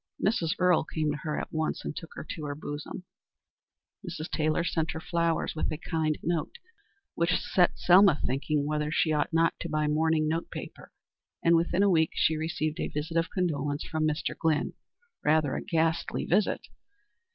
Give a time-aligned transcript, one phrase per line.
[0.19, 0.55] Mrs.
[0.57, 3.03] Earle came to her at once, and took her to her bosom;
[4.03, 4.31] Mrs.
[4.31, 6.55] Taylor sent her flowers with a kind note,
[7.13, 10.91] which set Selma thinking whether she ought not to buy mourning note paper;
[11.43, 14.35] and within a week she received a visit of condolence from Mr.
[14.35, 14.73] Glynn,
[15.23, 16.61] rather a ghastly visit.